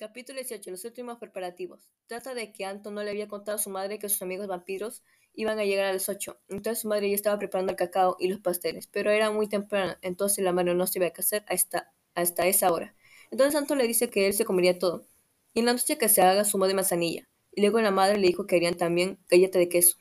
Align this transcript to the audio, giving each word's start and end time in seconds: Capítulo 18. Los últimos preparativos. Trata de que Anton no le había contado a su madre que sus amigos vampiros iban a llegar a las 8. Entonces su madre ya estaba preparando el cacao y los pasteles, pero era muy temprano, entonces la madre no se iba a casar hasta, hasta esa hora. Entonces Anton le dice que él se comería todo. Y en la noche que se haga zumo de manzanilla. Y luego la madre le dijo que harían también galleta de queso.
Capítulo 0.00 0.38
18. 0.38 0.70
Los 0.70 0.86
últimos 0.86 1.18
preparativos. 1.18 1.92
Trata 2.06 2.32
de 2.32 2.54
que 2.54 2.64
Anton 2.64 2.94
no 2.94 3.02
le 3.02 3.10
había 3.10 3.28
contado 3.28 3.56
a 3.56 3.60
su 3.60 3.68
madre 3.68 3.98
que 3.98 4.08
sus 4.08 4.22
amigos 4.22 4.46
vampiros 4.46 5.04
iban 5.34 5.58
a 5.58 5.66
llegar 5.66 5.84
a 5.84 5.92
las 5.92 6.08
8. 6.08 6.40
Entonces 6.48 6.80
su 6.80 6.88
madre 6.88 7.10
ya 7.10 7.14
estaba 7.14 7.38
preparando 7.38 7.72
el 7.72 7.76
cacao 7.76 8.16
y 8.18 8.28
los 8.28 8.40
pasteles, 8.40 8.86
pero 8.86 9.10
era 9.10 9.30
muy 9.30 9.46
temprano, 9.46 9.96
entonces 10.00 10.42
la 10.42 10.54
madre 10.54 10.74
no 10.74 10.86
se 10.86 11.00
iba 11.00 11.06
a 11.06 11.12
casar 11.12 11.44
hasta, 11.48 11.92
hasta 12.14 12.46
esa 12.46 12.72
hora. 12.72 12.94
Entonces 13.30 13.54
Anton 13.54 13.76
le 13.76 13.86
dice 13.86 14.08
que 14.08 14.26
él 14.26 14.32
se 14.32 14.46
comería 14.46 14.78
todo. 14.78 15.06
Y 15.52 15.60
en 15.60 15.66
la 15.66 15.74
noche 15.74 15.98
que 15.98 16.08
se 16.08 16.22
haga 16.22 16.46
zumo 16.46 16.66
de 16.66 16.72
manzanilla. 16.72 17.28
Y 17.52 17.60
luego 17.60 17.78
la 17.82 17.90
madre 17.90 18.16
le 18.16 18.26
dijo 18.26 18.46
que 18.46 18.56
harían 18.56 18.78
también 18.78 19.18
galleta 19.28 19.58
de 19.58 19.68
queso. 19.68 19.98